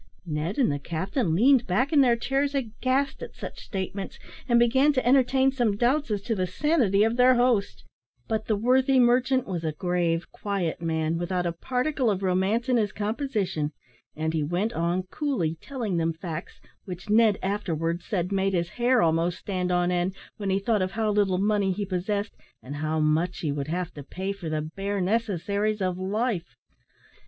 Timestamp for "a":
9.63-9.73, 11.45-11.51